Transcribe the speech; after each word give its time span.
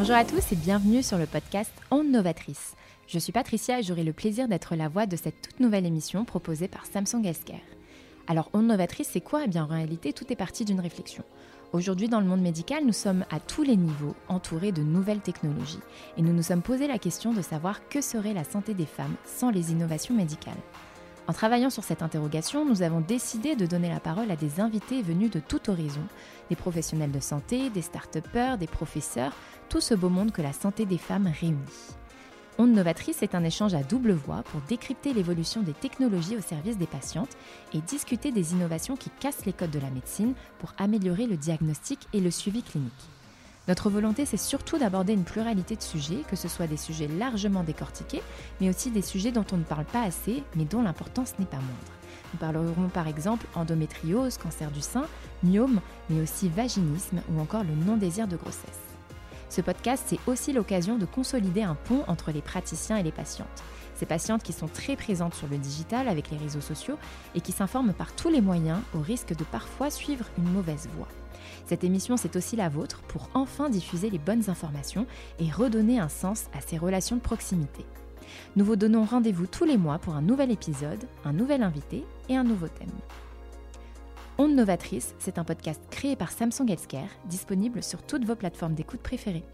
Bonjour 0.00 0.16
à 0.16 0.24
tous 0.24 0.52
et 0.52 0.56
bienvenue 0.56 1.02
sur 1.02 1.18
le 1.18 1.26
podcast 1.26 1.70
Onde 1.90 2.08
Novatrice. 2.08 2.74
Je 3.06 3.18
suis 3.18 3.32
Patricia 3.32 3.78
et 3.78 3.82
j'aurai 3.82 4.02
le 4.02 4.14
plaisir 4.14 4.48
d'être 4.48 4.74
la 4.74 4.88
voix 4.88 5.04
de 5.04 5.14
cette 5.14 5.42
toute 5.42 5.60
nouvelle 5.60 5.84
émission 5.84 6.24
proposée 6.24 6.68
par 6.68 6.86
Samsung 6.86 7.22
Healthcare. 7.22 7.60
Alors, 8.26 8.48
Onde 8.54 8.68
Novatrice, 8.68 9.10
c'est 9.12 9.20
quoi? 9.20 9.42
Eh 9.44 9.48
bien, 9.48 9.64
en 9.64 9.66
réalité, 9.66 10.14
tout 10.14 10.24
est 10.32 10.36
parti 10.36 10.64
d'une 10.64 10.80
réflexion. 10.80 11.22
Aujourd'hui, 11.74 12.08
dans 12.08 12.20
le 12.20 12.26
monde 12.26 12.40
médical, 12.40 12.86
nous 12.86 12.94
sommes 12.94 13.26
à 13.30 13.40
tous 13.40 13.62
les 13.62 13.76
niveaux 13.76 14.14
entourés 14.28 14.72
de 14.72 14.80
nouvelles 14.80 15.20
technologies 15.20 15.80
et 16.16 16.22
nous 16.22 16.32
nous 16.32 16.44
sommes 16.44 16.62
posé 16.62 16.88
la 16.88 16.98
question 16.98 17.34
de 17.34 17.42
savoir 17.42 17.86
que 17.90 18.00
serait 18.00 18.32
la 18.32 18.44
santé 18.44 18.72
des 18.72 18.86
femmes 18.86 19.16
sans 19.26 19.50
les 19.50 19.70
innovations 19.70 20.14
médicales. 20.14 20.54
En 21.26 21.32
travaillant 21.32 21.70
sur 21.70 21.84
cette 21.84 22.02
interrogation, 22.02 22.64
nous 22.64 22.82
avons 22.82 23.00
décidé 23.00 23.54
de 23.54 23.66
donner 23.66 23.88
la 23.88 24.00
parole 24.00 24.30
à 24.30 24.36
des 24.36 24.60
invités 24.60 25.02
venus 25.02 25.30
de 25.30 25.40
tout 25.40 25.70
horizon, 25.70 26.02
des 26.48 26.56
professionnels 26.56 27.12
de 27.12 27.20
santé, 27.20 27.70
des 27.70 27.82
start-upers, 27.82 28.58
des 28.58 28.66
professeurs, 28.66 29.32
tout 29.68 29.80
ce 29.80 29.94
beau 29.94 30.08
monde 30.08 30.32
que 30.32 30.42
la 30.42 30.52
santé 30.52 30.86
des 30.86 30.98
femmes 30.98 31.30
réunit. 31.40 31.58
Onde 32.58 32.72
Novatrice 32.72 33.22
est 33.22 33.34
un 33.34 33.44
échange 33.44 33.74
à 33.74 33.82
double 33.82 34.12
voix 34.12 34.42
pour 34.42 34.60
décrypter 34.62 35.14
l'évolution 35.14 35.62
des 35.62 35.72
technologies 35.72 36.36
au 36.36 36.42
service 36.42 36.76
des 36.76 36.86
patientes 36.86 37.36
et 37.72 37.80
discuter 37.80 38.32
des 38.32 38.52
innovations 38.52 38.96
qui 38.96 39.10
cassent 39.20 39.46
les 39.46 39.52
codes 39.52 39.70
de 39.70 39.78
la 39.78 39.90
médecine 39.90 40.34
pour 40.58 40.74
améliorer 40.76 41.26
le 41.26 41.36
diagnostic 41.36 42.08
et 42.12 42.20
le 42.20 42.30
suivi 42.30 42.62
clinique. 42.62 43.08
Notre 43.68 43.90
volonté, 43.90 44.26
c'est 44.26 44.36
surtout 44.36 44.78
d'aborder 44.78 45.12
une 45.12 45.24
pluralité 45.24 45.76
de 45.76 45.82
sujets, 45.82 46.24
que 46.28 46.36
ce 46.36 46.48
soit 46.48 46.66
des 46.66 46.76
sujets 46.76 47.08
largement 47.08 47.62
décortiqués, 47.62 48.22
mais 48.60 48.68
aussi 48.68 48.90
des 48.90 49.02
sujets 49.02 49.32
dont 49.32 49.44
on 49.52 49.58
ne 49.58 49.64
parle 49.64 49.84
pas 49.84 50.02
assez, 50.02 50.42
mais 50.56 50.64
dont 50.64 50.82
l'importance 50.82 51.38
n'est 51.38 51.46
pas 51.46 51.58
moindre. 51.58 51.92
Nous 52.32 52.38
parlerons 52.38 52.88
par 52.88 53.08
exemple 53.08 53.46
endométriose, 53.54 54.38
cancer 54.38 54.70
du 54.70 54.80
sein, 54.80 55.04
myome, 55.42 55.80
mais 56.08 56.22
aussi 56.22 56.48
vaginisme 56.48 57.20
ou 57.30 57.40
encore 57.40 57.64
le 57.64 57.74
non-désir 57.74 58.28
de 58.28 58.36
grossesse. 58.36 58.80
Ce 59.48 59.60
podcast, 59.60 60.04
c'est 60.06 60.20
aussi 60.26 60.52
l'occasion 60.52 60.96
de 60.96 61.06
consolider 61.06 61.62
un 61.62 61.74
pont 61.74 62.04
entre 62.06 62.30
les 62.30 62.40
praticiens 62.40 62.96
et 62.96 63.02
les 63.02 63.10
patientes. 63.10 63.64
Ces 64.00 64.06
patientes 64.06 64.42
qui 64.42 64.54
sont 64.54 64.66
très 64.66 64.96
présentes 64.96 65.34
sur 65.34 65.46
le 65.46 65.58
digital 65.58 66.08
avec 66.08 66.30
les 66.30 66.38
réseaux 66.38 66.62
sociaux 66.62 66.96
et 67.34 67.42
qui 67.42 67.52
s'informent 67.52 67.92
par 67.92 68.14
tous 68.16 68.30
les 68.30 68.40
moyens 68.40 68.78
au 68.94 69.00
risque 69.00 69.36
de 69.36 69.44
parfois 69.44 69.90
suivre 69.90 70.24
une 70.38 70.50
mauvaise 70.50 70.88
voie. 70.96 71.08
Cette 71.66 71.84
émission, 71.84 72.16
c'est 72.16 72.34
aussi 72.34 72.56
la 72.56 72.70
vôtre 72.70 73.02
pour 73.08 73.28
enfin 73.34 73.68
diffuser 73.68 74.08
les 74.08 74.18
bonnes 74.18 74.48
informations 74.48 75.06
et 75.38 75.50
redonner 75.50 75.98
un 75.98 76.08
sens 76.08 76.46
à 76.54 76.62
ces 76.62 76.78
relations 76.78 77.16
de 77.16 77.20
proximité. 77.20 77.84
Nous 78.56 78.64
vous 78.64 78.76
donnons 78.76 79.04
rendez-vous 79.04 79.46
tous 79.46 79.66
les 79.66 79.76
mois 79.76 79.98
pour 79.98 80.14
un 80.14 80.22
nouvel 80.22 80.50
épisode, 80.50 81.04
un 81.26 81.34
nouvel 81.34 81.62
invité 81.62 82.06
et 82.30 82.36
un 82.36 82.44
nouveau 82.44 82.68
thème. 82.68 82.88
Onde 84.38 84.54
Novatrice, 84.54 85.14
c'est 85.18 85.36
un 85.36 85.44
podcast 85.44 85.82
créé 85.90 86.16
par 86.16 86.32
Samsung 86.32 86.70
Healthcare, 86.70 87.10
disponible 87.26 87.82
sur 87.82 88.02
toutes 88.02 88.24
vos 88.24 88.34
plateformes 88.34 88.72
d'écoute 88.72 89.02
préférées. 89.02 89.44